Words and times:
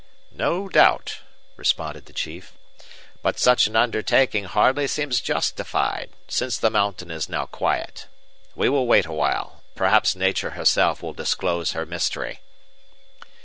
"No 0.33 0.67
doubt," 0.67 1.19
responded 1.57 2.07
the 2.07 2.11
chief, 2.13 2.53
"but 3.21 3.37
such 3.37 3.67
an 3.67 3.75
undertaking 3.75 4.45
hardly 4.45 4.87
seems 4.87 5.21
justified, 5.21 6.09
since 6.27 6.57
the 6.57 6.71
mountain 6.71 7.11
is 7.11 7.29
now 7.29 7.45
quiet. 7.45 8.07
We 8.55 8.67
will 8.67 8.87
wait 8.87 9.05
awhile 9.05 9.61
and 9.67 9.75
perhaps 9.75 10.15
nature 10.15 10.57
herself 10.57 11.03
will 11.03 11.13
disclose 11.13 11.73
her 11.73 11.85
mystery." 11.85 12.39